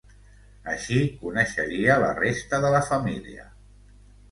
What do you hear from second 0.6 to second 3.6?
Així coneixeria la resta de la família.